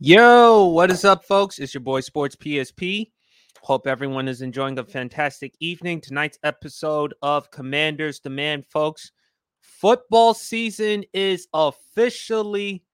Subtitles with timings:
[0.00, 1.58] Yo, what is up, folks?
[1.58, 3.10] It's your boy Sports PSP.
[3.62, 6.00] Hope everyone is enjoying a fantastic evening.
[6.00, 9.10] Tonight's episode of Commanders Demand, folks.
[9.60, 12.84] Football season is officially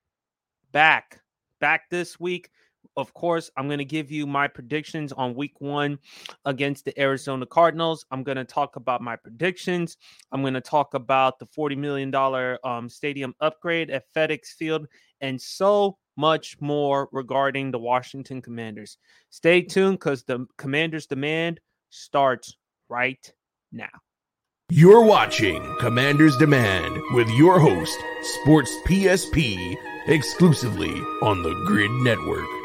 [0.73, 1.21] back.
[1.61, 2.49] Back this week.
[2.97, 5.99] Of course, I'm going to give you my predictions on week one
[6.47, 8.07] against the Arizona Cardinals.
[8.13, 9.99] I'm going to talk about my predictions.
[10.33, 14.87] I'm going to talk about the $40 million um, stadium upgrade at FedEx Field
[15.21, 18.99] and so much more regarding the Washington Commanders.
[19.31, 22.57] Stay tuned because the Commanders' demand starts
[22.89, 23.33] right
[23.73, 23.89] now.
[24.71, 27.99] You're watching Commander's Demand with your host,
[28.41, 30.93] Sports PSP, exclusively
[31.23, 32.64] on the Gryd Network.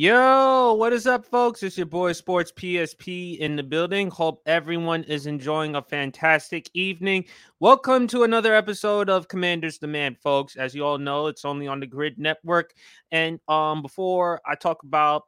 [0.00, 1.60] Yo, what is up, folks?
[1.64, 4.12] It's your boy Sports PSP in the building.
[4.12, 7.24] Hope everyone is enjoying a fantastic evening.
[7.58, 10.54] Welcome to another episode of Commanders Demand, folks.
[10.54, 12.74] As you all know, it's only on the Gryd Network.
[13.10, 15.24] And um, before I talk about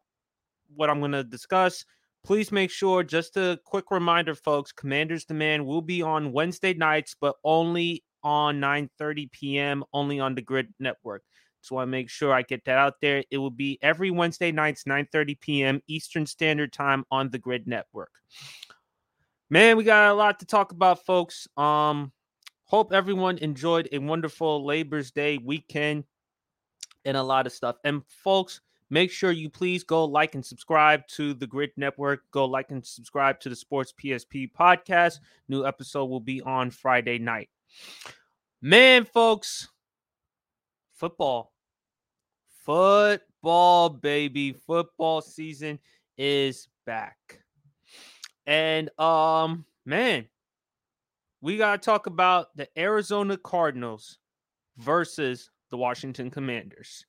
[0.76, 1.84] what I'm going to discuss,
[2.22, 7.16] please make sure, just a quick reminder, folks, Commanders Demand will be on Wednesday nights,
[7.20, 9.82] but only on 9:30 p.m.
[9.92, 11.24] only on the Gryd Network.
[11.60, 13.22] So I make sure I get that out there.
[13.30, 15.80] It will be every Wednesday nights, 9:30 p.m.
[15.86, 18.12] Eastern Standard Time on the Gryd Network.
[19.50, 21.48] Man, we got a lot to talk about, folks.
[21.56, 22.12] Um,
[22.64, 26.04] hope everyone enjoyed a wonderful Labor's Day weekend
[27.04, 27.76] and a lot of stuff.
[27.84, 32.20] And folks, make sure you please go like and subscribe to the Gryd Network.
[32.30, 35.18] Go like and subscribe to the Sports PSP podcast.
[35.48, 37.48] New episode will be on Friday night.
[38.62, 39.68] Man, folks,
[40.92, 41.52] football.
[42.70, 44.52] Football, baby.
[44.52, 45.80] Football season
[46.16, 47.40] is back.
[48.46, 50.28] And um, man,
[51.40, 54.18] we gotta talk about the Arizona Cardinals
[54.78, 57.06] versus the Washington Commanders.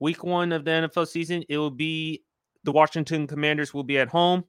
[0.00, 2.22] Week one of the NFL season, it will be
[2.64, 4.44] the Washington Commanders will be at home.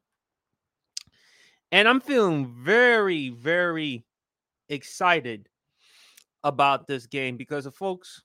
[1.71, 4.03] And I'm feeling very, very
[4.67, 5.47] excited
[6.43, 8.21] about this game because of folks,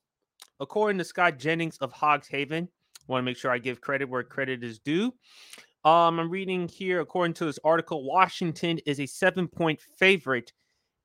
[0.60, 2.68] according to Scott Jennings of Hogs Haven,
[3.08, 5.12] want to make sure I give credit where credit is due.
[5.84, 10.52] Um, I'm reading here, according to this article, Washington is a seven point favorite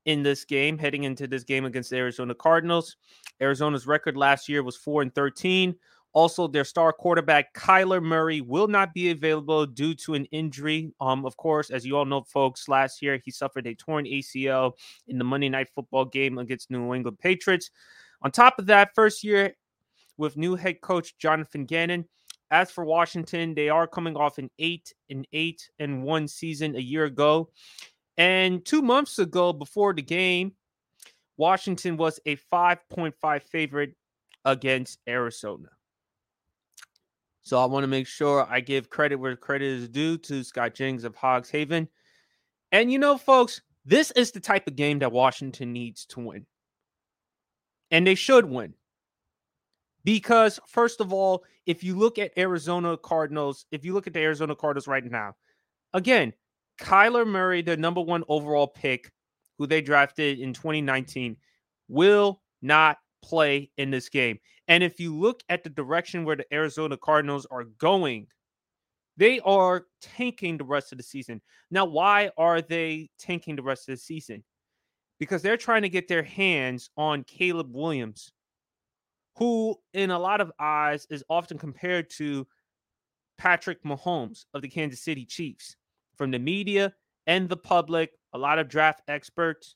[0.06, 2.96] in this game, heading into this game against the Arizona Cardinals.
[3.42, 5.76] Arizona's record last year was 4 and 13.
[6.14, 10.94] Also, their star quarterback Kyler Murray will not be available due to an injury.
[11.02, 14.74] Um, of course, as you all know, folks, last year he suffered a torn ACL
[15.08, 17.70] in the Monday Night Football game against New England Patriots.
[18.22, 19.54] On top of that, first year
[20.18, 22.06] with new head coach Jonathan Gannon.
[22.52, 26.80] As for Washington, they are coming off an eight and eight and one season a
[26.80, 27.50] year ago.
[28.18, 30.54] And two months ago, before the game,
[31.38, 33.96] Washington was a 5.5 favorite
[34.46, 35.70] against Arizona.
[37.44, 40.74] So I want to make sure I give credit where credit is due to Scott
[40.74, 41.88] Jennings of Hogs Haven.
[42.72, 46.46] And you know, folks, this is the type of game that Washington needs to win.
[47.92, 48.74] And they should win.
[50.04, 54.20] Because, first of all, if you look at Arizona Cardinals, if you look at the
[54.20, 55.36] Arizona Cardinals right now,
[55.94, 56.34] again,
[56.80, 59.12] Kyler Murray, the number one overall pick,
[59.58, 61.38] who they drafted in 2019,
[61.88, 64.40] will not play in this game.
[64.68, 68.28] And if you look at the direction where the Arizona Cardinals are going,
[69.18, 71.42] they are tanking the rest of the season.
[71.72, 74.44] Now, why are they tanking the rest of the season?
[75.20, 78.32] Because they're trying to get their hands on Caleb Williams,
[79.38, 82.48] who, in a lot of eyes, is often compared to
[83.38, 85.76] Patrick Mahomes of the Kansas City Chiefs.
[86.18, 86.94] From the media
[87.28, 89.76] and the public, a lot of draft experts,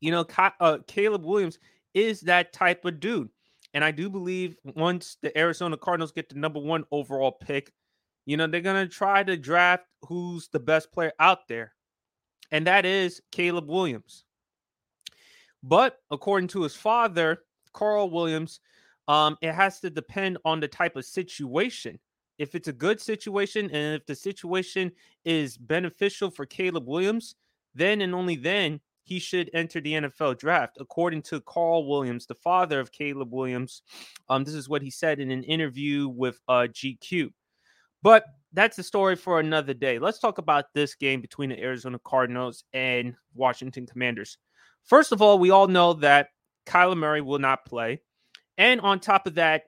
[0.00, 0.26] you know,
[0.60, 1.58] uh, Caleb Williams
[1.94, 3.28] is that type of dude.
[3.74, 7.72] And I do believe once the Arizona Cardinals get the number one overall pick,
[8.26, 11.72] you know, they're going to try to draft who's the best player out there.
[12.52, 14.24] And that is Caleb Williams.
[15.62, 17.42] But according to his father,
[17.72, 18.60] Carl Williams,
[19.08, 21.98] um, it has to depend on the type of situation.
[22.38, 24.92] If it's a good situation and if the situation
[25.24, 27.36] is beneficial for Caleb Williams,
[27.74, 30.78] then and only then he should enter the NFL draft.
[30.80, 33.82] According to Carl Williams, the father of Caleb Williams,
[34.28, 37.30] um, this is what he said in an interview with uh, GQ.
[38.02, 39.98] But that's a story for another day.
[39.98, 44.38] Let's talk about this game between the Arizona Cardinals and Washington Commanders.
[44.84, 46.28] First of all, we all know that
[46.66, 48.00] Kyler Murray will not play.
[48.58, 49.64] And on top of that,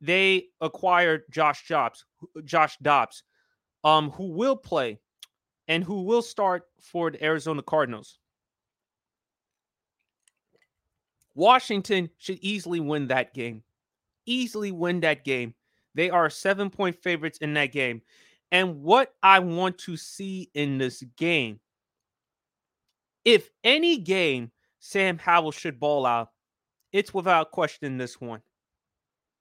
[0.00, 2.04] they acquired Josh Dobbs,
[2.44, 3.22] Josh Dobbs,
[3.82, 4.98] um, who will play
[5.68, 8.18] and who will start for the Arizona Cardinals.
[11.34, 13.62] Washington should easily win that game.
[14.26, 15.54] Easily win that game.
[15.94, 18.02] They are seven point favorites in that game.
[18.52, 21.60] And what I want to see in this game,
[23.24, 24.50] if any game
[24.80, 26.30] Sam Howell should ball out,
[26.92, 28.42] it's without question this one.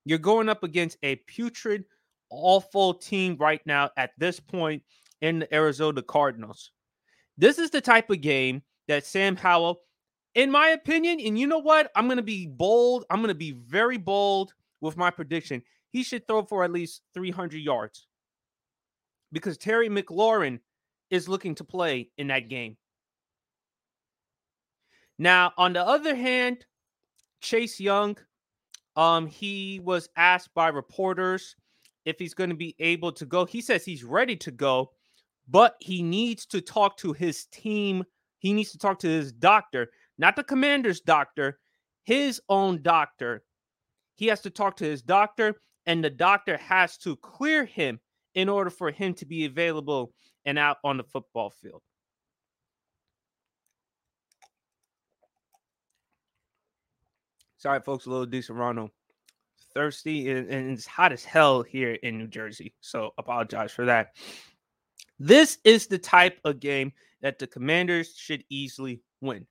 [0.05, 1.85] You're going up against a putrid,
[2.29, 4.83] awful team right now at this point
[5.21, 6.71] in the Arizona Cardinals.
[7.38, 9.81] This is the type of game that Sam Howell,
[10.35, 11.91] in my opinion, and you know what?
[11.95, 13.05] I'm going to be bold.
[13.09, 15.61] I'm going to be very bold with my prediction.
[15.94, 18.07] He should throw for at least 300 yards
[19.31, 20.60] because Terry McLaurin
[21.12, 22.75] is looking to play in that game.
[25.19, 26.66] Now, on the other hand,
[27.42, 28.18] Chase Young,
[28.95, 31.56] um, he was asked by reporters
[32.06, 33.46] if he's going to be able to go.
[33.46, 34.89] He says he's ready to go,
[35.48, 38.04] but he needs to talk to his team.
[38.39, 41.60] He needs to talk to his doctor, not the commander's doctor,
[42.04, 43.44] his own doctor.
[44.16, 48.00] He has to talk to his doctor, and the doctor has to clear him
[48.35, 50.13] in order for him to be available
[50.45, 51.81] and out on the football field.
[57.57, 58.89] Sorry, folks, a little De Serrano.
[59.74, 62.74] Thirsty and, and it's hot as hell here in New Jersey.
[62.81, 64.15] So apologize for that.
[65.18, 66.91] This is the type of game
[67.21, 69.47] that the commanders should easily win.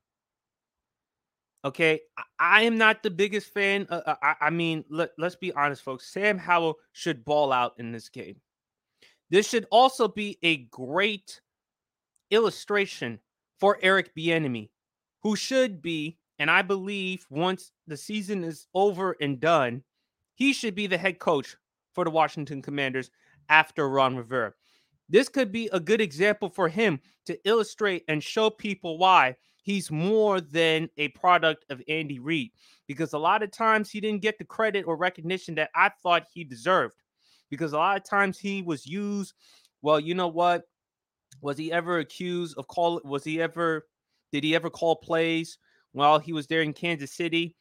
[1.64, 2.00] Okay,
[2.40, 3.86] I, am not the biggest fan.
[3.88, 6.12] Uh, uh, I, I, mean, let, let's be honest, folks.
[6.12, 8.40] Sam Howell should ball out in this game.
[9.30, 11.40] This should also be a great
[12.32, 13.20] illustration
[13.60, 14.70] for Eric Bieniemy,
[15.22, 19.84] who should be and I believe once the season is over and done,
[20.34, 21.56] he should be the head coach
[21.94, 23.12] for the Washington Commanders
[23.48, 24.52] after Ron Rivera.
[25.08, 29.90] This could be a good example for him to illustrate and show people why he's
[29.90, 32.50] more than a product of Andy Reid
[32.86, 36.26] because a lot of times he didn't get the credit or recognition that I thought
[36.32, 36.96] he deserved
[37.50, 39.34] because a lot of times he was used
[39.80, 40.64] well you know what
[41.40, 43.86] was he ever accused of call was he ever
[44.32, 45.58] did he ever call plays
[45.92, 47.54] while he was there in Kansas City.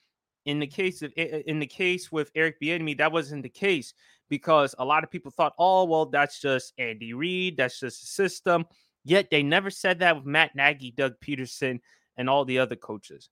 [0.46, 3.94] In the case of in the case with Eric Bieniemy, that wasn't the case
[4.28, 8.08] because a lot of people thought, "Oh, well, that's just Andy Reid, that's just a
[8.08, 8.66] system."
[9.04, 11.80] Yet they never said that with Matt Nagy, Doug Pederson,
[12.18, 13.30] and all the other coaches.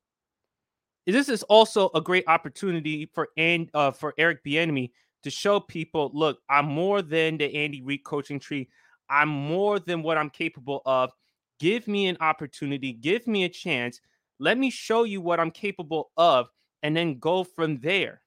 [1.05, 4.91] This is also a great opportunity for and uh, for Eric Bieniemy
[5.23, 8.69] to show people, look, I'm more than the Andy Reid coaching tree.
[9.09, 11.11] I'm more than what I'm capable of.
[11.59, 13.99] Give me an opportunity, give me a chance
[14.39, 16.47] let me show you what I'm capable of
[16.81, 18.21] and then go from there.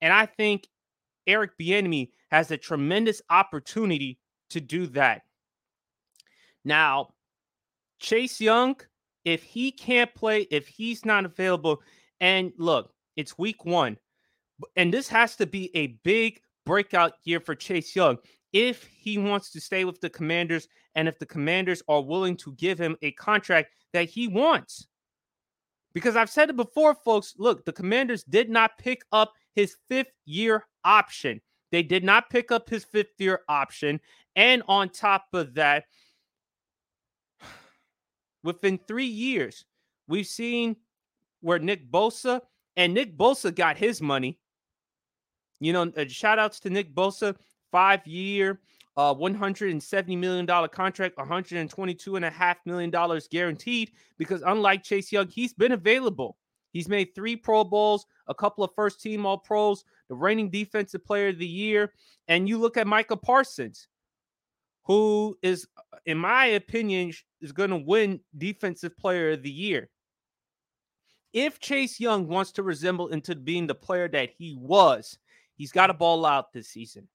[0.00, 0.68] And I think
[1.26, 4.18] Eric Bieniemy has a tremendous opportunity
[4.50, 5.22] to do that.
[6.64, 7.14] Now,
[7.98, 8.76] Chase Young,
[9.24, 11.82] if he can't play, if he's not available,
[12.20, 13.96] and look, it's week one,
[14.76, 18.18] and this has to be a big breakout year for Chase Young
[18.52, 22.52] if he wants to stay with the Commanders and if the Commanders are willing to
[22.52, 24.86] give him a contract that he wants.
[25.94, 27.34] Because I've said it before, folks.
[27.38, 31.40] Look, the commanders did not pick up his fifth year option.
[31.70, 34.00] They did not pick up his fifth year option.
[34.36, 35.84] And on top of that,
[38.44, 39.64] within three years,
[40.06, 40.76] we've seen
[41.40, 42.40] where Nick Bosa
[42.76, 44.38] and Nick Bosa got his money.
[45.60, 47.34] You know, uh, shout outs to Nick Bosa,
[47.72, 48.60] five year,
[48.96, 53.90] uh, $170 million contract, $122.5 million guaranteed.
[54.18, 56.36] Because unlike Chase Young, he's been available.
[56.72, 61.04] He's made three Pro Bowls, a couple of first team All Pros, the reigning defensive
[61.04, 61.92] player of the year.
[62.28, 63.86] And you look at Micah Parsons,
[64.84, 69.90] who is, uh, in my opinion, is going to win defensive player of the year.
[71.32, 75.18] If Chase Young wants to resemble into being the player that he was,
[75.56, 77.08] he's got to ball out this season.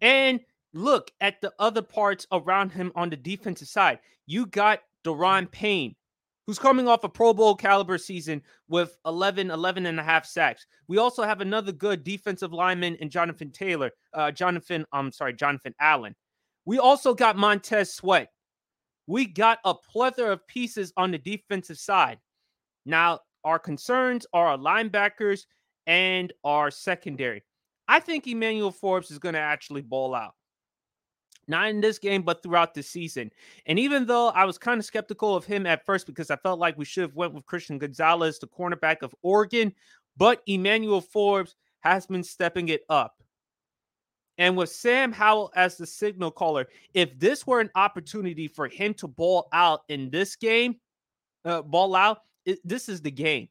[0.00, 0.40] And
[0.72, 3.98] look at the other parts around him on the defensive side.
[4.26, 5.94] You got Daron Payne,
[6.46, 10.66] who's coming off a Pro Bowl caliber season with 11, 11 and a half sacks.
[10.88, 15.74] We also have another good defensive lineman in Jonathan Taylor, uh, Jonathan, I'm sorry, Jonathan
[15.80, 16.14] Allen.
[16.66, 18.28] We also got Montez Sweat,
[19.06, 22.18] we got a plethora of pieces on the defensive side.
[22.84, 25.46] Now, our concerns are our linebackers
[25.86, 27.44] and our secondary.
[27.86, 30.34] I think Emmanuel Forbes is going to actually ball out.
[31.48, 33.30] Not in this game, but throughout the season.
[33.66, 36.58] And even though I was kind of skeptical of him at first because I felt
[36.58, 39.72] like we should have went with Christian Gonzalez, the cornerback of Oregon,
[40.16, 43.22] but Emmanuel Forbes has been stepping it up.
[44.38, 48.92] And with Sam Howell as the signal caller, if this were an opportunity for him
[48.94, 50.76] to ball out in this game,
[51.44, 53.48] uh, ball out, it, this is the game.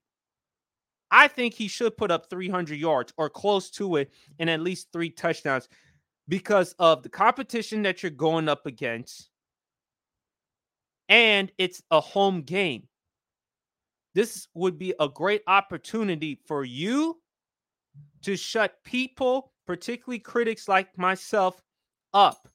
[1.10, 4.90] I think he should put up 300 yards or close to it and at least
[4.92, 5.70] three touchdowns
[6.28, 9.30] because of the competition that you're going up against.
[11.08, 12.88] And it's a home game.
[14.16, 17.22] This would be a great opportunity for you
[18.24, 21.62] to shut people, particularly critics like myself,
[22.14, 22.48] up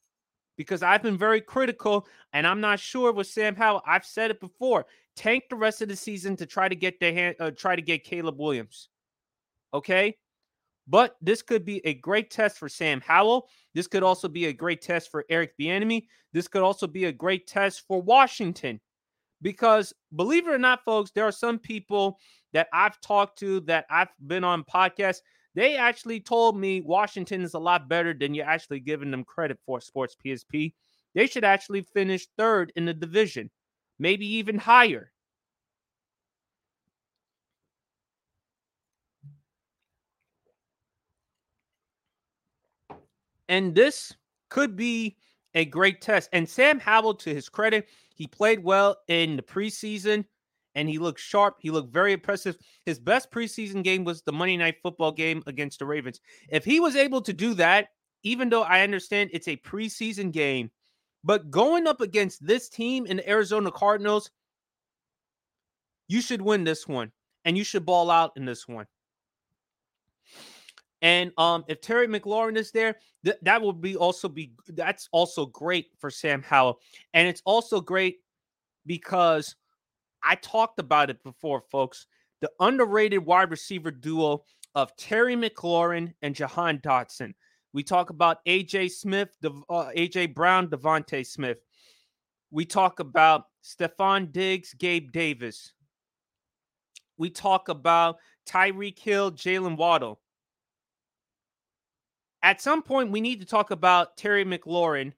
[0.56, 3.82] because I've been very critical and I'm not sure with Sam Howell.
[3.86, 4.86] I've said it before
[5.16, 7.82] tank the rest of the season to try to get the hand, uh, try to
[7.82, 8.88] get Caleb Williams.
[9.72, 10.16] Okay,
[10.88, 13.48] but this could be a great test for Sam Howell.
[13.74, 16.06] This could also be a great test for Eric Bieniemy.
[16.32, 18.80] This could also be a great test for Washington,
[19.42, 22.18] because believe it or not, folks, there are some people
[22.52, 25.20] that I've talked to that I've been on podcasts.
[25.54, 29.58] They actually told me Washington is a lot better than you're actually giving them credit
[29.66, 29.80] for.
[29.80, 30.74] Sports PSP.
[31.14, 33.50] They should actually finish third in the division
[34.00, 35.12] maybe even higher.
[43.48, 44.14] And this
[44.48, 45.16] could be
[45.54, 46.30] a great test.
[46.32, 50.24] And Sam Howell, to his credit, he played well in the preseason
[50.74, 51.56] and he looked sharp.
[51.60, 52.56] He looked very impressive.
[52.86, 56.20] His best preseason game was the Monday Night Football game against the Ravens.
[56.48, 57.88] If he was able to do that,
[58.22, 60.70] even though I understand it's a preseason game,
[61.24, 64.30] but going up against this team in the Arizona Cardinals,
[66.08, 67.12] you should win this one
[67.44, 68.86] and you should ball out in this one.
[71.02, 75.46] And um, if Terry McLaurin is there, th- that will be also be that's also
[75.46, 76.78] great for Sam Howell.
[77.14, 78.18] And it's also great
[78.84, 79.56] because
[80.22, 82.06] I talked about it before, folks.
[82.40, 87.34] The underrated wide receiver duo of Terry McLaurin and Jahan Dotson.
[87.72, 91.58] We talk about AJ Smith, uh, AJ Brown, DeVonta Smith.
[92.50, 95.72] We talk about Stefon Diggs, Gabe Davis
[97.20, 98.16] we talk about
[98.48, 100.18] Tyreek Hill, Jalen Waddle.
[102.42, 105.12] At some point, we need to talk about Terry McLaurin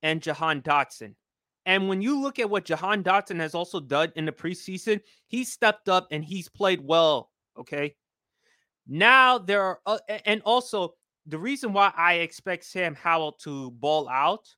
[0.00, 1.16] and Jahan Dotson.
[1.66, 5.44] And when you look at what Jahan Dotson has also done in the preseason, he
[5.44, 7.30] stepped up and he's played well.
[7.58, 7.94] Okay.
[8.86, 10.94] Now there are, uh, and also
[11.26, 14.48] the reason why I expect Sam Howell to ball out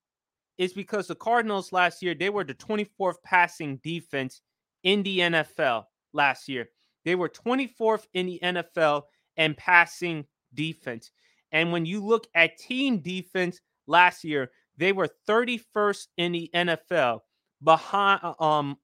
[0.57, 4.41] is because the Cardinals last year, they were the 24th passing defense
[4.85, 6.69] in the NFL last year.
[7.05, 9.03] They were 24th in the NFL
[9.37, 11.11] and passing defense.
[11.51, 17.21] And when you look at team defense last year, they were 31st in the NFL.
[17.63, 18.79] Behind uh, um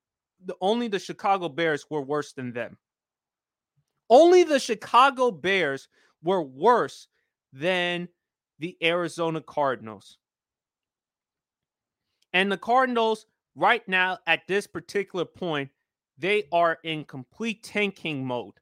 [0.44, 2.76] the only the Chicago Bears were worse than them.
[4.10, 5.88] Only the Chicago Bears
[6.22, 7.08] were worse
[7.52, 8.08] than
[8.58, 10.18] the Arizona Cardinals.
[12.34, 13.24] And the Cardinals
[13.54, 15.70] right now at this particular point
[16.18, 18.54] they are in complete tanking mode.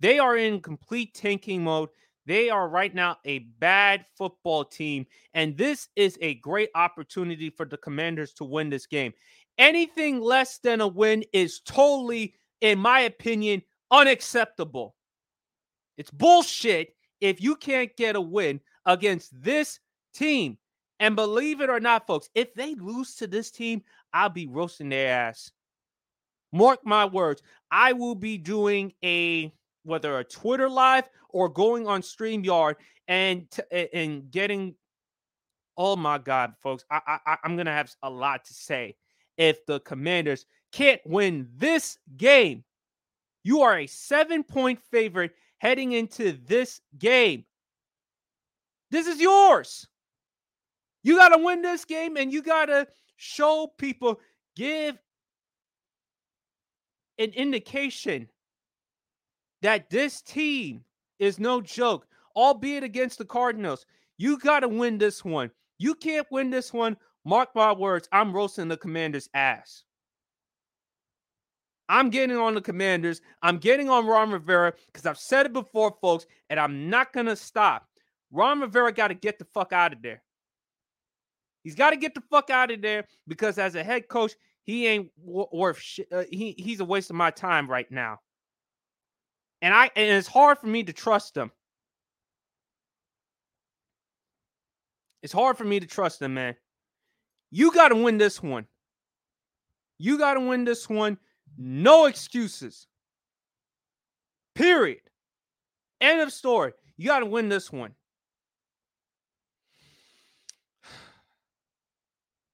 [0.00, 1.88] They are in complete tanking mode.
[2.28, 5.06] They are right now a bad football team.
[5.32, 9.14] And this is a great opportunity for the commanders to win this game.
[9.56, 14.94] Anything less than a win is totally, in my opinion, unacceptable.
[15.96, 19.80] It's bullshit if you can't get a win against this
[20.12, 20.58] team.
[21.00, 23.82] And believe it or not, folks, if they lose to this team,
[24.12, 25.50] I'll be roasting their ass.
[26.52, 29.50] Mark my words, I will be doing a
[29.88, 32.76] whether a Twitter live or going on StreamYard
[33.08, 34.74] and t- and getting
[35.76, 38.96] oh my god, folks, I, I I'm gonna have a lot to say
[39.36, 42.64] if the commanders can't win this game.
[43.44, 47.44] You are a seven point favorite heading into this game.
[48.90, 49.86] This is yours.
[51.02, 54.20] You got to win this game and you got to show people,
[54.56, 54.98] give
[57.18, 58.28] an indication
[59.62, 60.84] that this team
[61.18, 63.84] is no joke, albeit against the Cardinals.
[64.16, 65.50] You got to win this one.
[65.78, 66.96] You can't win this one.
[67.24, 69.84] Mark my words, I'm roasting the commander's ass.
[71.88, 73.20] I'm getting on the commanders.
[73.42, 77.26] I'm getting on Ron Rivera because I've said it before, folks, and I'm not going
[77.26, 77.86] to stop.
[78.30, 80.22] Ron Rivera got to get the fuck out of there.
[81.64, 84.34] He's got to get the fuck out of there because as a head coach,
[84.64, 86.08] he ain't worth shit.
[86.12, 88.18] Uh, he he's a waste of my time right now.
[89.60, 91.50] And I and it's hard for me to trust them.
[95.22, 96.54] It's hard for me to trust them, man.
[97.50, 98.66] You got to win this one.
[99.98, 101.18] You got to win this one.
[101.56, 102.86] No excuses.
[104.54, 105.00] Period.
[106.00, 106.72] End of story.
[106.96, 107.94] You got to win this one.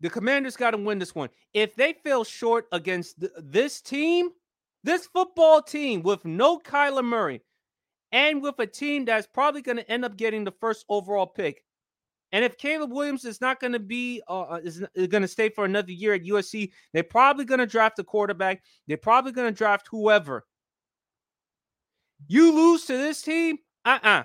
[0.00, 1.30] The Commanders got to win this one.
[1.54, 4.30] If they fell short against th- this team,
[4.84, 7.42] this football team with no Kyler Murray,
[8.12, 11.64] and with a team that's probably going to end up getting the first overall pick,
[12.32, 15.48] and if Caleb Williams is not going to be uh, uh is going to stay
[15.48, 18.62] for another year at USC, they're probably going to draft a quarterback.
[18.86, 20.44] They're probably going to draft whoever.
[22.26, 24.08] You lose to this team, uh uh-uh.
[24.08, 24.24] uh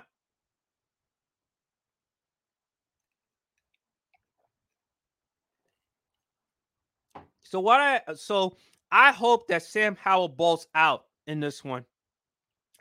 [7.42, 8.56] So what I uh, so
[8.92, 11.84] I hope that Sam Howell bolts out in this one,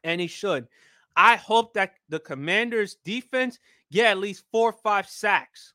[0.03, 0.67] and he should.
[1.15, 3.59] I hope that the Commanders' defense
[3.91, 5.73] get at least four or five sacks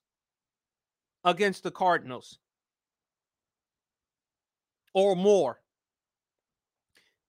[1.25, 2.38] against the Cardinals
[4.95, 5.61] or more.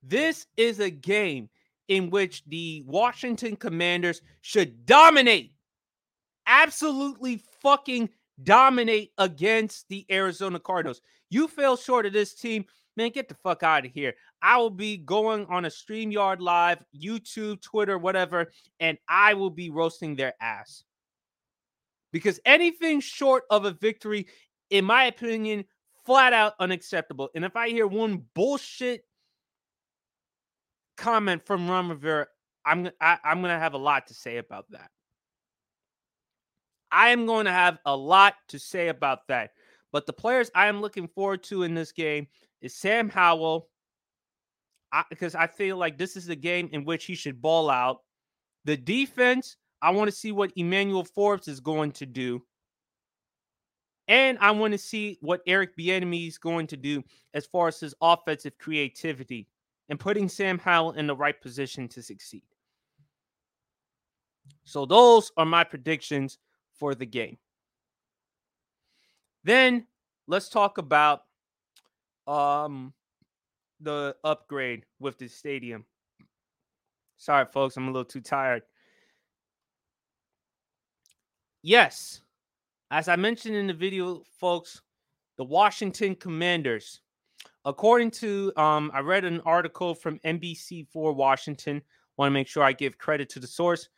[0.04, 1.50] This is a game
[1.88, 5.54] in which the Washington Commanders should dominate,
[6.48, 8.10] absolutely fucking
[8.44, 11.02] dominate against the Arizona Cardinals.
[11.30, 14.14] You fell short of this team, man, get the fuck out of here.
[14.42, 19.70] I will be going on a StreamYard live, YouTube, Twitter, whatever, and I will be
[19.70, 20.84] roasting their ass.
[22.12, 24.28] Because anything short of a victory,
[24.70, 25.66] in my opinion,
[26.06, 27.30] flat out unacceptable.
[27.36, 29.04] And if I hear one bullshit
[30.98, 32.28] comment from Ron Rivera,
[32.66, 34.90] I'm I, I'm gonna have a lot to say about that.
[36.96, 39.52] I am going to have a lot to say about that.
[39.92, 42.28] But the players I am looking forward to in this game
[42.62, 43.68] is Sam Howell,
[45.10, 48.02] because I, I feel like this is the game in which he should ball out.
[48.64, 52.42] The defense, I want to see what Emmanuel Forbes is going to do.
[54.08, 57.80] And I want to see what Eric Bieniemy is going to do as far as
[57.80, 59.48] his offensive creativity
[59.90, 62.44] and putting Sam Howell in the right position to succeed.
[64.64, 66.38] So those are my predictions
[66.74, 67.38] for the game.
[69.44, 69.86] Then
[70.28, 71.25] let's talk about
[72.28, 72.94] um
[73.82, 75.86] the upgrade with the stadium.
[77.18, 78.64] Sorry, folks, I'm a little too tired.
[81.62, 82.22] Yes,
[82.92, 84.82] as I mentioned in the video, folks,
[85.38, 87.02] the Washington Commanders,
[87.66, 91.82] according to um, I read an article from NBC4 Washington.
[92.18, 93.90] Want to make sure I give credit to the source.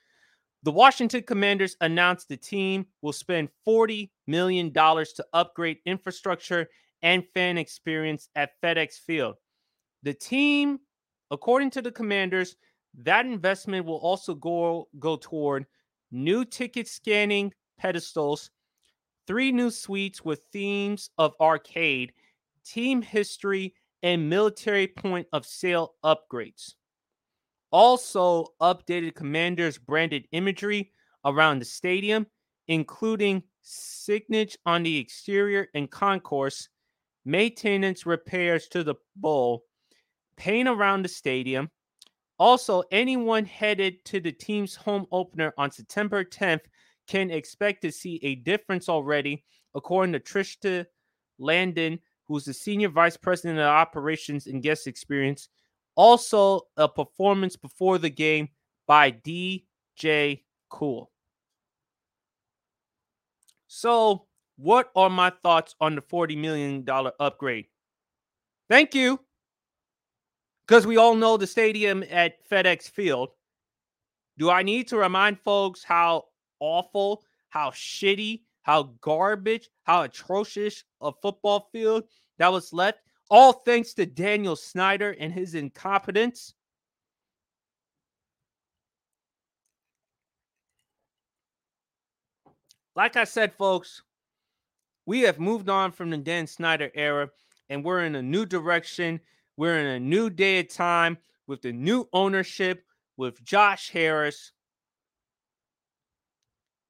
[0.64, 6.68] The Washington Commanders announced the team will spend $40 million to upgrade infrastructure
[7.02, 9.36] and fan experience at FedEx Field.
[10.04, 10.80] The team,
[11.32, 12.56] according to the Commanders,
[13.00, 15.66] that investment will also go, go toward
[16.12, 18.50] new ticket scanning pedestals,
[19.28, 22.14] three new suites with themes of arcade,
[22.66, 26.74] team history, and military point of sale upgrades.
[27.72, 30.92] Also, updated Commanders branded imagery
[31.26, 32.26] around the stadium,
[32.68, 36.70] including signage on the exterior and concourse,
[37.28, 39.66] maintenance repairs to the bowl,
[40.38, 41.70] paint around the stadium.
[42.40, 46.62] Also, anyone headed to the team's home opener on September 10th
[47.08, 49.44] can expect to see a difference already,
[49.76, 50.86] according to Trista
[51.40, 55.50] Landon, who's the senior vice president of operations and guest experience
[55.98, 58.50] also, a performance before the game
[58.86, 61.12] by DJ Kool.
[63.68, 66.86] So, what are my thoughts on the $40 million
[67.20, 67.66] upgrade?
[68.70, 69.20] Thank you.
[70.68, 73.30] Because we all know the stadium at FedEx Field.
[74.38, 76.26] Do I need to remind folks how
[76.60, 82.04] awful, how shitty, how garbage, how atrocious a football field
[82.38, 86.54] that was left all thanks to Daniel Snyder and his incompetence.
[92.96, 94.02] Like I said, folks,
[95.08, 97.30] we have moved on from the Dan Snyder era
[97.70, 99.20] and we're in a new direction.
[99.56, 101.18] We're in a new day of time
[101.48, 102.84] with the new ownership,
[103.16, 104.52] with Josh Harris.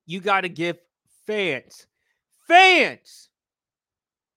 [0.07, 0.79] You got to give
[1.27, 1.85] fans,
[2.47, 3.29] fans,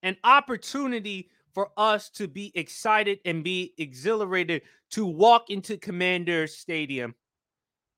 [0.02, 7.14] an opportunity for us to be excited and be exhilarated to walk into Commander Stadium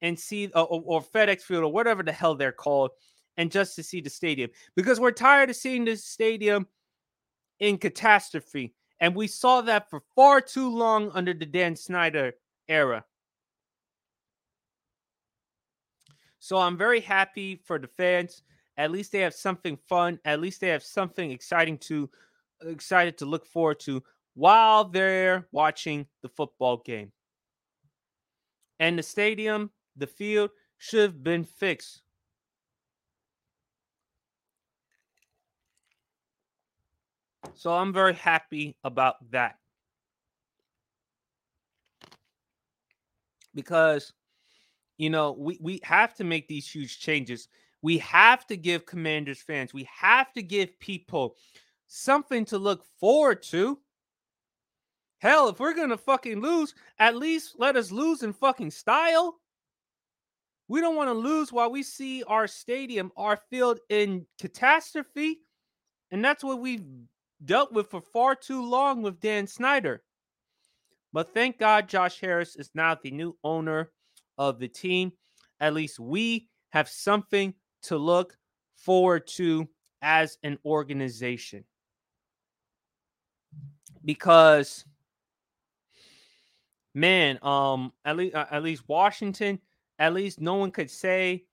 [0.01, 2.91] and see, or, or, FedEx Field, or whatever the hell they're called,
[3.37, 6.67] and just to see the stadium because we're tired of seeing this stadium
[7.61, 8.75] in catastrophe.
[9.01, 12.35] And we saw that for far too long under the Dan Snyder
[12.69, 13.05] era.
[16.39, 18.43] So I'm very happy for the fans.
[18.77, 20.19] At least they have something fun.
[20.25, 22.11] At least they have something exciting to
[22.65, 24.03] excited to look forward to
[24.35, 27.13] while they're watching the football game.
[28.79, 32.03] And the stadium, the field should have been fixed.
[37.55, 39.57] So I'm very happy about that.
[43.55, 44.13] Because
[44.99, 47.49] you know, we, we have to make these huge changes.
[47.83, 51.37] We have to give Commanders fans, we have to give people
[51.89, 53.79] something to look forward to.
[55.19, 59.41] Hell, if we're gonna fucking lose, at least let us lose in fucking style.
[60.69, 65.41] We don't want to lose while we see our stadium, our field in catastrophe.
[66.11, 66.85] And that's what we've
[67.45, 70.03] dealt with for far too long with Dan Snyder.
[71.13, 73.91] But thank God Josh Harris is now the new owner
[74.39, 75.13] of the team.
[75.61, 78.37] At least we have something to look
[78.77, 79.69] forward to
[80.01, 81.65] as an organization.
[84.05, 84.85] Because
[86.95, 89.61] man, um at least uh, at least Washington,
[89.99, 91.45] at least no one could say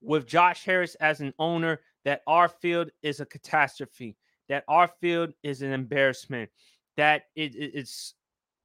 [0.00, 4.16] with Josh Harris as an owner that our field is a catastrophe,
[4.48, 6.50] that our field is an embarrassment,
[6.96, 8.14] that it, it, it's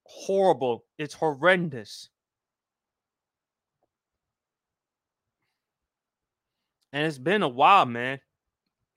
[0.05, 2.09] horrible, it's horrendous.
[6.93, 8.19] and it's been a while, man.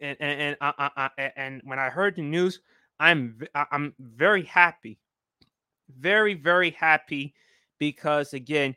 [0.01, 2.61] And and and, I, I, I, and when I heard the news,
[3.01, 4.99] I'm I'm very happy,
[5.99, 7.35] very very happy,
[7.79, 8.75] because again,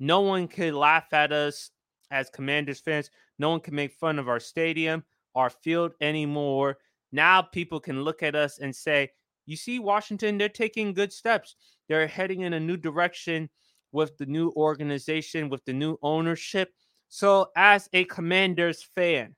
[0.00, 1.70] no one could laugh at us
[2.10, 3.10] as Commanders fans.
[3.38, 6.78] No one can make fun of our stadium, our field anymore.
[7.12, 9.10] Now people can look at us and say,
[9.46, 11.56] "You see, Washington, they're taking good steps.
[11.88, 13.50] They're heading in a new direction
[13.92, 16.74] with the new organization, with the new ownership."
[17.08, 19.36] So, as a Commanders fan,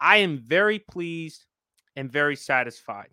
[0.00, 1.44] I am very pleased
[1.96, 3.10] and very satisfied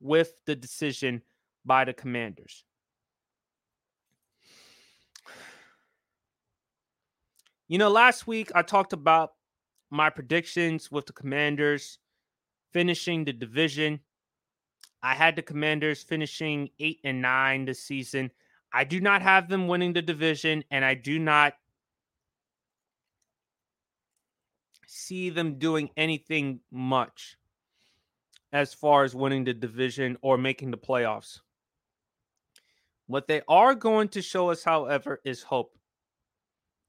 [0.00, 1.22] with the decision
[1.64, 2.64] by the Commanders.
[7.66, 9.32] You know, last week I talked about
[9.90, 11.98] my predictions with the Commanders
[12.72, 14.00] finishing the division.
[15.02, 18.30] I had the Commanders finishing 8 and 9 this season.
[18.72, 21.54] I do not have them winning the division, and I do not
[24.86, 27.36] see them doing anything much
[28.52, 31.40] as far as winning the division or making the playoffs.
[33.06, 35.77] What they are going to show us, however, is hope.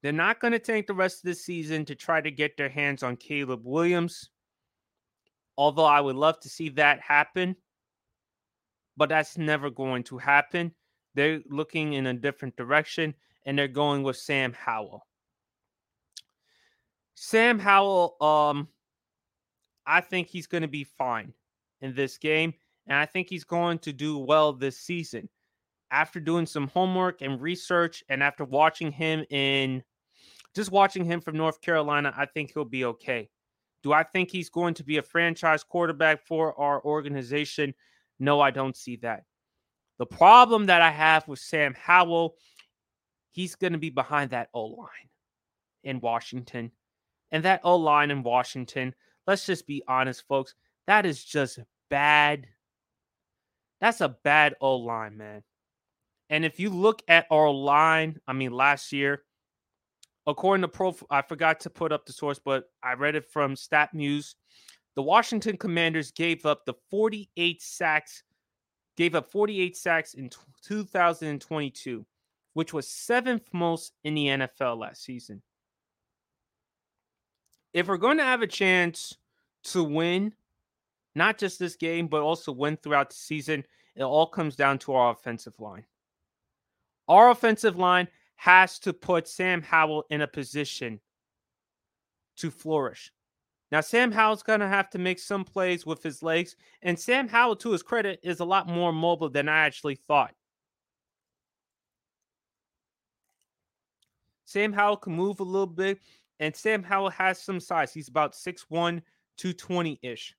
[0.02, 2.68] They're not going to take the rest of the season to try to get their
[2.68, 4.30] hands on Caleb Williams.
[5.58, 7.54] Although I would love to see that happen,
[8.96, 10.72] but that's never going to happen.
[11.14, 15.06] They're looking in a different direction and they're going with Sam Howell.
[17.14, 18.68] Sam Howell, um,
[19.86, 21.34] I think he's going to be fine
[21.80, 22.54] in this game,
[22.86, 25.28] and I think he's going to do well this season.
[25.90, 29.82] After doing some homework and research, and after watching him in
[30.54, 33.28] just watching him from North Carolina, I think he'll be okay.
[33.82, 37.74] Do I think he's going to be a franchise quarterback for our organization?
[38.18, 39.24] No, I don't see that.
[39.98, 42.34] The problem that I have with Sam Howell,
[43.32, 44.88] he's going to be behind that O line
[45.84, 46.72] in Washington.
[47.32, 48.94] And that O line in Washington,
[49.26, 50.54] let's just be honest, folks,
[50.86, 51.58] that is just
[51.88, 52.46] bad.
[53.80, 55.42] That's a bad O line, man.
[56.28, 59.22] And if you look at our line, I mean, last year,
[60.26, 63.54] according to Pro, I forgot to put up the source, but I read it from
[63.54, 64.34] StatMuse.
[64.96, 68.22] The Washington Commanders gave up the 48 sacks
[69.00, 70.30] gave up 48 sacks in
[70.62, 72.04] 2022,
[72.52, 75.40] which was seventh most in the NFL last season.
[77.72, 79.16] If we're going to have a chance
[79.64, 80.34] to win,
[81.14, 83.64] not just this game, but also win throughout the season,
[83.96, 85.86] it all comes down to our offensive line.
[87.08, 88.08] Our offensive line
[88.40, 90.98] has to put Sam Howell in a position
[92.38, 93.12] to flourish.
[93.70, 96.56] Now, Sam Howell's going to have to make some plays with his legs.
[96.80, 100.32] And Sam Howell, to his credit, is a lot more mobile than I actually thought.
[104.46, 105.98] Sam Howell can move a little bit,
[106.38, 107.92] and Sam Howell has some size.
[107.92, 109.02] He's about 6'1,
[109.36, 110.34] 220 ish.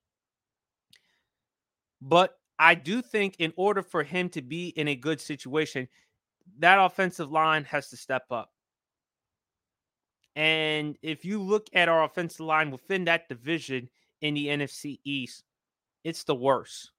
[2.02, 5.88] But I do think in order for him to be in a good situation,
[6.60, 8.50] that offensive line has to step up.
[10.36, 13.90] And if you look at our offensive line within that division
[14.22, 15.44] in the NFC East,
[16.04, 16.92] it's the worst.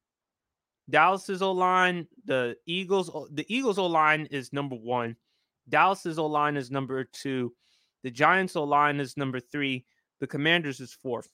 [0.91, 5.17] Dallas's O line, the Eagles, the Eagles O line is number one.
[5.69, 7.55] Dallas's O line is number two.
[8.03, 9.87] The Giants O line is number three.
[10.21, 11.31] The Commanders is fourth.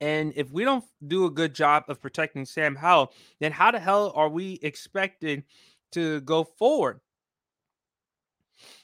[0.00, 3.80] And if we don't do a good job of protecting Sam Howell, then how the
[3.80, 5.42] hell are we expected
[5.92, 7.00] to go forward?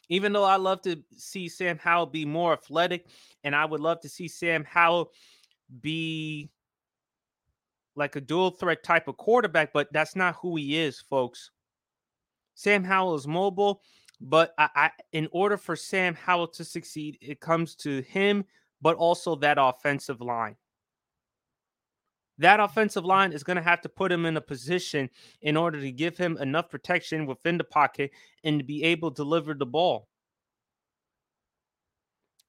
[0.08, 3.06] Even though I love to see Sam Howell be more athletic,
[3.44, 5.12] and I would love to see Sam Howell
[5.80, 6.50] be
[7.96, 11.50] like a dual threat type of quarterback, but that's not who he is, folks.
[12.54, 13.82] Sam Howell is mobile,
[14.20, 18.44] but I, I, in order for Sam Howell to succeed, it comes to him,
[18.82, 20.56] but also that offensive line.
[22.38, 25.08] That offensive line is going to have to put him in a position
[25.42, 28.10] in order to give him enough protection within the pocket
[28.42, 30.08] and to be able to deliver the ball.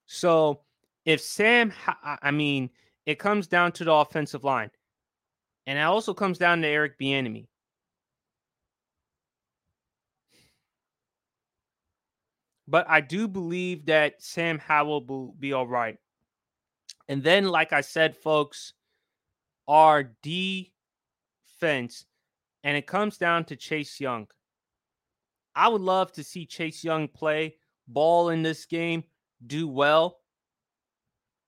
[0.07, 0.61] So,
[1.05, 1.71] if Sam,
[2.03, 2.71] I mean,
[3.05, 4.71] it comes down to the offensive line.
[5.67, 7.47] And it also comes down to Eric Bieniemy.
[12.67, 15.97] But I do believe that Sam Howell will be all right.
[17.07, 18.73] And then, like I said, folks,
[19.67, 22.05] our defense,
[22.63, 24.27] and it comes down to Chase Young.
[25.55, 27.55] I would love to see Chase Young play
[27.87, 29.03] ball in this game,
[29.45, 30.19] do well.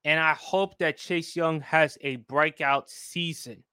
[0.06, 3.64] And I hope that Chase Young has a breakout season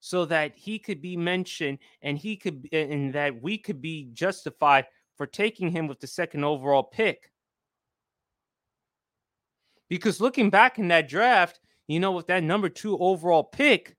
[0.00, 4.86] so that he could be mentioned and he could and that we could be justified
[5.16, 7.30] for taking him with the second overall pick.
[9.88, 13.96] Because looking back in that draft, you know, with that number two overall pick,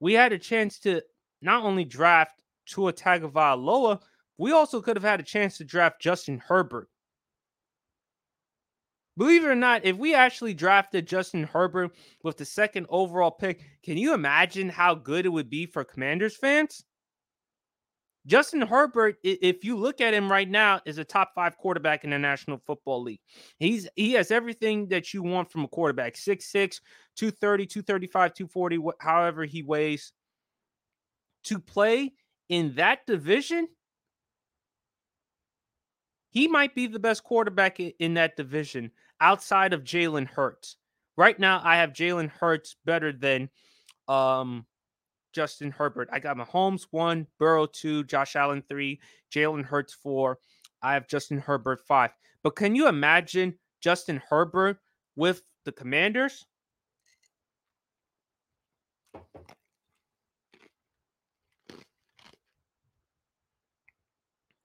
[0.00, 1.02] we had a chance to
[1.42, 4.00] not only draft Tua Tagovailoa,
[4.38, 6.88] we also could have had a chance to draft Justin Herbert.
[9.16, 11.92] Believe it or not, if we actually drafted Justin Herbert
[12.24, 16.36] with the second overall pick, can you imagine how good it would be for Commanders
[16.36, 16.84] fans?
[18.26, 22.10] Justin Herbert, if you look at him right now, is a top five quarterback in
[22.10, 23.20] the National Football League.
[23.58, 26.80] He's he has everything that you want from a quarterback 6'6,
[27.16, 30.12] 230, 235, 240, however he weighs.
[31.44, 32.14] To play
[32.48, 33.68] in that division,
[36.30, 40.76] he might be the best quarterback in that division outside of Jalen Hurts.
[41.16, 43.50] Right now, I have Jalen Hurts better than
[44.08, 44.66] um,
[45.34, 46.08] Justin Herbert.
[46.12, 49.00] I got Mahomes one, Burrow two, Josh Allen three,
[49.32, 50.38] Jalen Hurts four.
[50.80, 52.10] I have Justin Herbert five.
[52.42, 54.78] But can you imagine Justin Herbert
[55.16, 56.46] with the Commanders?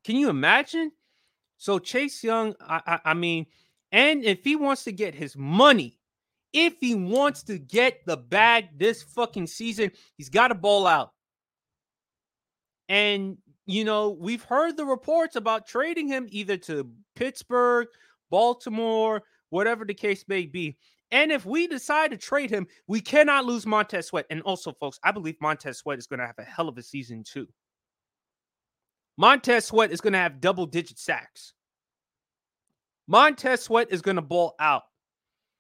[0.03, 0.91] Can you imagine?
[1.57, 3.45] So Chase Young, I, I, I mean,
[3.91, 5.98] and if he wants to get his money,
[6.53, 11.11] if he wants to get the bag this fucking season, he's got to ball out.
[12.87, 17.87] And you know, we've heard the reports about trading him either to Pittsburgh,
[18.31, 20.75] Baltimore, whatever the case may be.
[21.11, 24.25] And if we decide to trade him, we cannot lose Montez Sweat.
[24.31, 26.83] And also, folks, I believe Montez Sweat is going to have a hell of a
[26.83, 27.47] season too.
[29.17, 31.53] Montez Sweat is going to have double digit sacks.
[33.07, 34.83] Montez Sweat is going to ball out.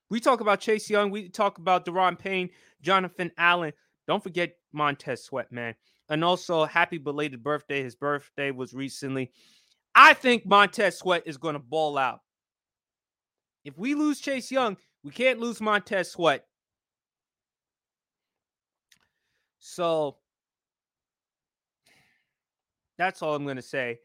[0.09, 1.11] We talk about Chase Young.
[1.11, 2.49] We talk about Daron Payne,
[2.81, 3.73] Jonathan Allen.
[4.07, 5.75] Don't forget Montez Sweat, man.
[6.09, 7.83] And also, happy belated birthday.
[7.83, 9.31] His birthday was recently.
[9.93, 12.21] I think Montez Sweat is going to ball out.
[13.63, 16.45] If we lose Chase Young, we can't lose Montez Sweat.
[19.59, 20.17] So
[22.97, 23.99] that's all I'm going to say.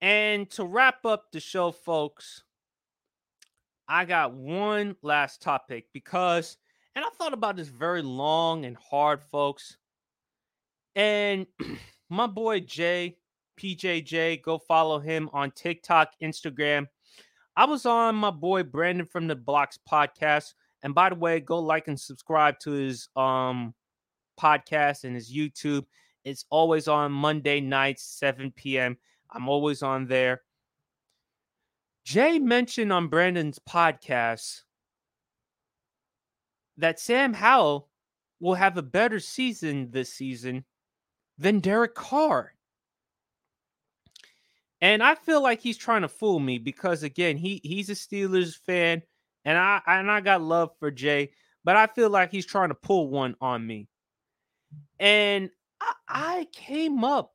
[0.00, 2.42] And to wrap up the show, folks,
[3.88, 6.56] I got one last topic because,
[6.94, 9.76] and I thought about this very long and hard, folks.
[10.96, 11.46] And
[12.10, 13.18] my boy Jay,
[13.60, 16.86] PJJ, go follow him on TikTok, Instagram.
[17.56, 20.54] I was on my boy Brandon from the Blocks podcast.
[20.82, 23.74] And by the way, go like and subscribe to his um
[24.40, 25.84] podcast and his YouTube.
[26.24, 28.96] It's always on Monday nights, 7 p.m.
[29.30, 30.42] I'm always on there.
[32.04, 34.62] Jay mentioned on Brandon's podcast
[36.76, 37.88] that Sam Howell
[38.40, 40.64] will have a better season this season
[41.38, 42.52] than Derek Carr.
[44.80, 48.54] And I feel like he's trying to fool me because again, he he's a Steelers
[48.54, 49.02] fan
[49.46, 51.30] and I and I got love for Jay,
[51.64, 53.88] but I feel like he's trying to pull one on me.
[55.00, 55.48] And
[55.80, 57.32] I, I came up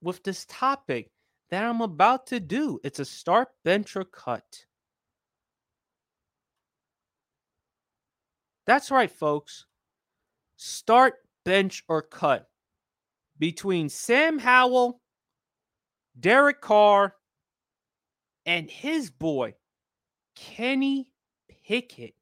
[0.00, 1.10] with this topic
[1.50, 2.80] that I'm about to do.
[2.84, 4.66] It's a start, bench, or cut.
[8.66, 9.66] That's right, folks.
[10.56, 12.48] Start, bench, or cut
[13.38, 15.00] between Sam Howell,
[16.18, 17.14] Derek Carr,
[18.46, 19.54] and his boy,
[20.36, 21.10] Kenny
[21.66, 22.14] Pickett.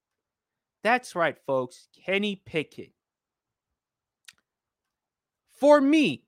[0.83, 1.89] That's right, folks.
[2.05, 2.93] Kenny Pickett.
[5.59, 6.25] For me,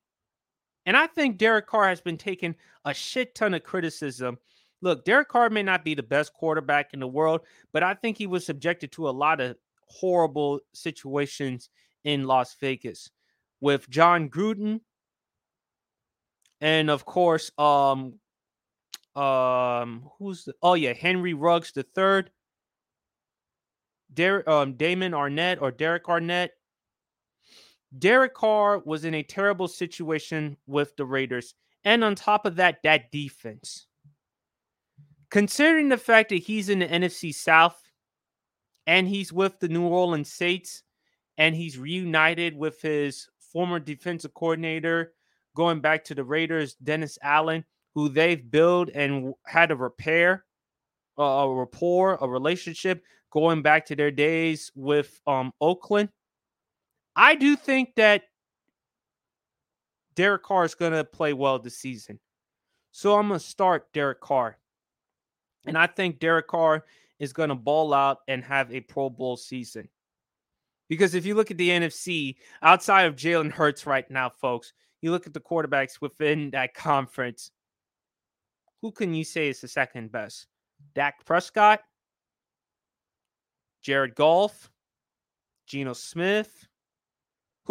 [0.87, 4.39] and I think Derek Carr has been taking a shit ton of criticism.
[4.83, 8.17] Look, Derek Carr may not be the best quarterback in the world, but I think
[8.17, 11.69] he was subjected to a lot of horrible situations
[12.05, 13.11] in Las Vegas
[13.61, 14.81] with Jon Gruden
[16.61, 18.15] and of course um
[19.17, 22.31] um who's the, oh yeah Henry Ruggs the third
[24.13, 26.53] Derek um Damon Arnette or Derek Arnett
[27.99, 31.55] Derek Carr was in a terrible situation with the Raiders.
[31.85, 33.87] And on top of that, that defense.
[35.31, 37.81] Considering the fact that he's in the NFC South
[38.87, 40.83] and he's with the New Orleans Saints
[41.39, 45.15] and he's reunited with his former defensive coordinator
[45.57, 50.45] going back to the Raiders, Dennis Allen, who they've built and had a repair,
[51.19, 56.09] a rapport, a relationship going back to their days with um, Oakland.
[57.17, 58.23] I do think that
[60.15, 62.19] Derek Carr is going to play well this season.
[62.93, 64.59] So I'm going to start Derek Carr.
[65.67, 66.85] And I think Derek Carr
[67.19, 69.89] is going to ball out and have a Pro Bowl season.
[70.89, 75.11] Because if you look at the NFC, outside of Jalen Hurts right now, folks, you
[75.11, 77.51] look at the quarterbacks within that conference.
[78.83, 80.47] Who can you say is the second best?
[80.95, 81.81] Dak Prescott,
[83.83, 84.71] Jared Goff,
[85.67, 86.67] Geno Smith,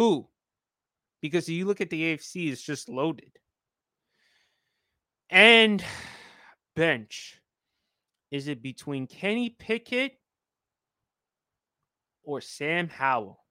[0.00, 0.26] who?
[1.20, 3.32] Because you look at the AFC, it's just loaded.
[5.28, 5.84] And
[6.74, 7.38] bench.
[8.30, 10.12] Is it between Kenny Pickett
[12.22, 13.44] or Sam Howell?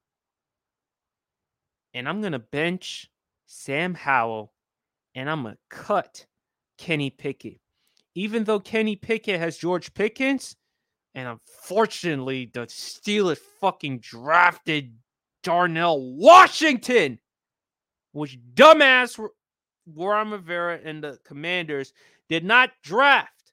[1.94, 3.12] And I'm going to bench
[3.46, 4.52] Sam Howell
[5.14, 6.26] and I'm going to cut
[6.80, 7.60] Kenny Pickett.
[8.16, 10.56] Even though Kenny Pickett has George Pickens,
[11.14, 14.96] and unfortunately, the Steelers fucking drafted
[15.50, 17.18] Darnell Washington,
[18.12, 19.20] which dumbass
[19.96, 21.92] Ron Rivera and the Commanders
[22.30, 23.52] did not draft.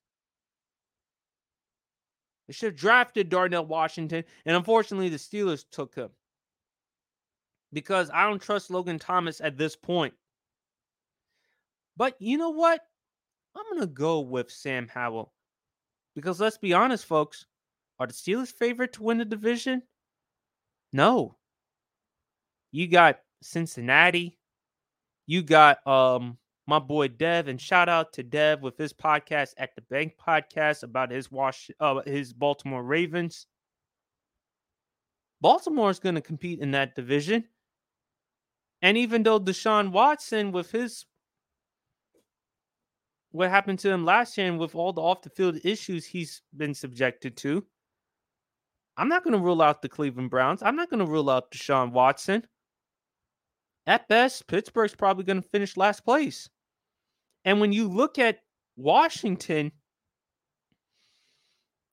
[2.46, 6.10] They should have drafted Darnell Washington, and unfortunately, the Steelers took him
[7.72, 10.12] because I don't trust Logan Thomas at this point.
[11.96, 12.82] But you know what?
[13.56, 15.32] I'm going to go with Sam Howell
[16.14, 17.46] because let's be honest, folks.
[17.98, 19.82] Are the Steelers favorite to win the division?
[20.92, 21.38] No.
[22.76, 24.36] You got Cincinnati.
[25.26, 26.36] You got um
[26.66, 30.82] my boy Dev, and shout out to Dev with his podcast at the Bank Podcast
[30.82, 33.46] about his wash uh, his Baltimore Ravens.
[35.40, 37.44] Baltimore is going to compete in that division.
[38.82, 41.06] And even though Deshaun Watson, with his
[43.30, 46.42] what happened to him last year and with all the off the field issues he's
[46.54, 47.64] been subjected to,
[48.98, 50.62] I'm not going to rule out the Cleveland Browns.
[50.62, 52.46] I'm not going to rule out Deshaun Watson.
[53.86, 56.48] At best, Pittsburgh's probably going to finish last place.
[57.44, 58.40] And when you look at
[58.76, 59.70] Washington,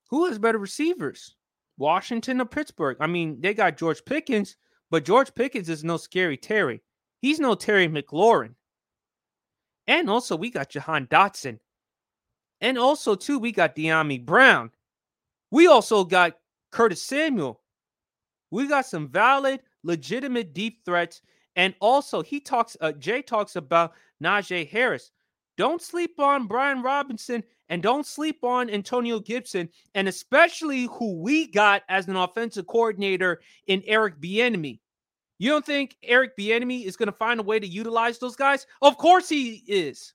[0.09, 1.35] who has better receivers?
[1.77, 2.97] Washington or Pittsburgh?
[2.99, 4.55] I mean, they got George Pickens,
[4.89, 6.81] but George Pickens is no scary Terry.
[7.21, 8.55] He's no Terry McLaurin.
[9.87, 11.59] And also, we got Jahan Dotson.
[12.61, 14.71] And also, too, we got Dyami Brown.
[15.51, 16.37] We also got
[16.71, 17.61] Curtis Samuel.
[18.49, 21.21] We got some valid, legitimate deep threats
[21.55, 25.11] and also, he talks, uh, Jay talks about Najee Harris.
[25.57, 31.47] Don't sleep on Brian Robinson and don't sleep on Antonio Gibson, and especially who we
[31.47, 34.79] got as an offensive coordinator in Eric Bieniemy.
[35.39, 38.65] You don't think Eric Bieniemy is going to find a way to utilize those guys?
[38.81, 40.13] Of course he is.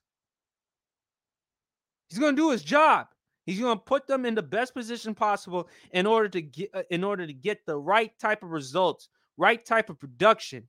[2.09, 3.07] He's going to do his job.
[3.45, 6.83] He's going to put them in the best position possible in order to get uh,
[6.91, 10.67] in order to get the right type of results, right type of production.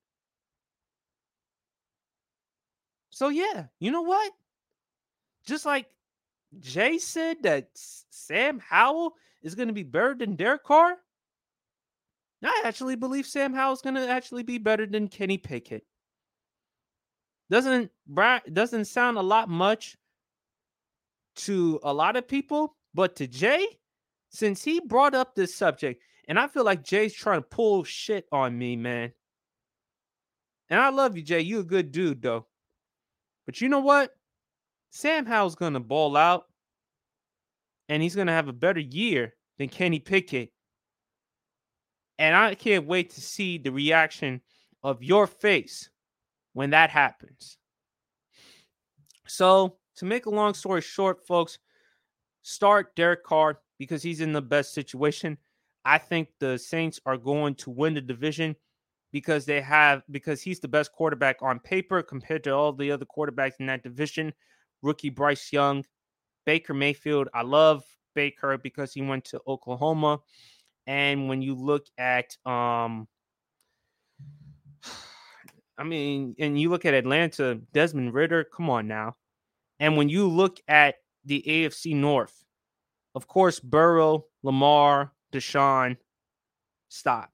[3.11, 4.33] So yeah, you know what?
[5.45, 5.87] Just like
[6.61, 10.97] Jay said that Sam Howell is going to be better than Derek Carr.
[12.43, 15.85] I actually believe Sam Howell is going to actually be better than Kenny Pickett.
[17.51, 17.91] Doesn't
[18.53, 19.97] doesn't sound a lot much
[21.37, 23.67] to a lot of people, but to Jay,
[24.31, 28.27] since he brought up this subject, and I feel like Jay's trying to pull shit
[28.31, 29.13] on me, man.
[30.69, 31.41] And I love you, Jay.
[31.41, 32.47] You a good dude, though.
[33.51, 34.15] But you know what?
[34.93, 36.45] Sam Howell's going to ball out
[37.89, 40.53] and he's going to have a better year than Kenny Pickett.
[42.17, 44.41] And I can't wait to see the reaction
[44.85, 45.91] of your face
[46.53, 47.59] when that happens.
[49.27, 51.59] So, to make a long story short, folks,
[52.43, 55.37] start Derek Carr because he's in the best situation.
[55.85, 58.55] I think the Saints are going to win the division
[59.13, 63.07] because they have because he's the best quarterback on paper compared to all the other
[63.07, 64.33] quarterbacks in that division.
[64.83, 65.85] Rookie Bryce Young,
[66.47, 67.29] Baker Mayfield.
[67.35, 67.85] I love
[68.15, 70.21] Baker because he went to Oklahoma.
[70.87, 73.09] And when you look at um
[75.79, 79.17] I mean, and you look at Atlanta, Desmond Ridder, come on now.
[79.79, 82.45] And when you look at the AFC North,
[83.15, 85.97] of course, Burrow, Lamar, Deshaun,
[86.89, 87.33] stop.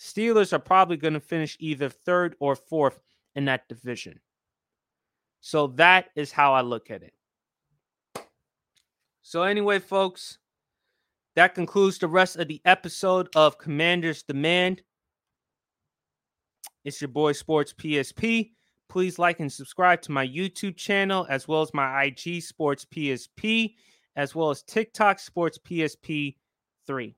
[0.00, 3.02] Steelers are probably going to finish either third or fourth
[3.34, 4.18] in that division.
[5.40, 7.12] So that is how I look at it.
[9.22, 10.38] So, anyway, folks,
[11.36, 14.82] that concludes the rest of the episode of Commanders Demand.
[16.84, 18.52] It's your boy Sports PSP.
[18.88, 23.74] Please like and subscribe to my YouTube channel as well as my IG Sports PSP,
[24.16, 26.36] as well as TikTok Sports PSP
[26.86, 27.14] 3.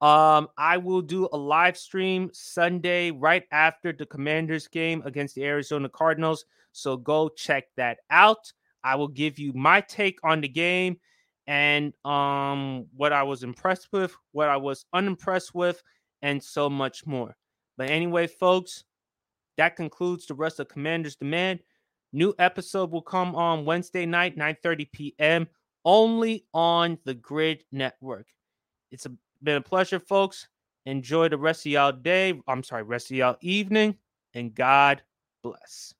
[0.00, 5.44] Um, I will do a live stream Sunday right after the Commanders game against the
[5.44, 6.46] Arizona Cardinals.
[6.72, 8.52] So go check that out.
[8.82, 10.98] I will give you my take on the game
[11.46, 15.82] and um what I was impressed with, what I was unimpressed with,
[16.22, 17.36] and so much more.
[17.76, 18.84] But anyway, folks,
[19.56, 21.60] that concludes the rest of Commanders Demand.
[22.12, 25.48] New episode will come on Wednesday night, 9:30 p.m.
[25.84, 28.26] only on the Gryd Network.
[28.90, 30.48] It's a, been a pleasure, folks.
[30.86, 32.40] Enjoy the rest of y'all day.
[32.48, 33.96] I'm sorry, rest of y'all evening,
[34.34, 35.02] and God
[35.42, 35.94] bless.